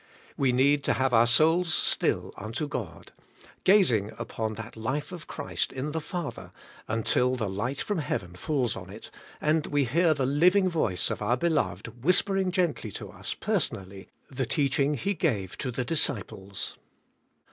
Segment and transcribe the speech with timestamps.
[0.35, 3.11] We need to have our souls still unto God,
[3.63, 6.51] gazing upon that life of Christ in the Father
[6.87, 11.21] until the light from heaven falls on it, and we hear the living voice of
[11.21, 16.79] our Be loved whispering gently to us personally the teaching He gave to the disciples.